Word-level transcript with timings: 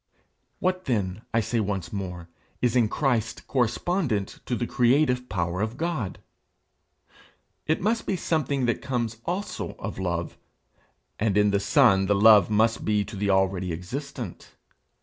What 0.57 0.85
then, 0.85 1.21
I 1.31 1.41
say 1.41 1.59
once 1.59 1.93
more, 1.93 2.27
is 2.59 2.75
in 2.75 2.89
Christ 2.89 3.45
correspondent 3.45 4.39
to 4.47 4.55
the 4.55 4.65
creative 4.65 5.29
power 5.29 5.61
of 5.61 5.77
God? 5.77 6.17
It 7.67 7.81
must 7.81 8.07
be 8.07 8.15
something 8.15 8.65
that 8.65 8.81
comes 8.81 9.17
also 9.25 9.73
of 9.73 9.99
love; 9.99 10.39
and 11.19 11.37
in 11.37 11.51
the 11.51 11.59
Son 11.59 12.07
the 12.07 12.15
love 12.15 12.49
must 12.49 12.83
be 12.83 13.05
to 13.05 13.15
the 13.15 13.29
already 13.29 13.71
existent. 13.71 14.55